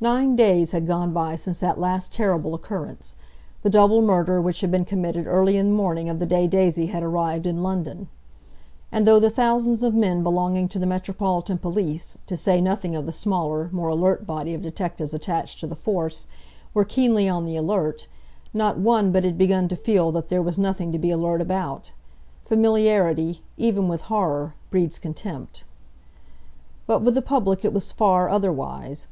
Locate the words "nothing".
12.60-12.94, 20.56-20.92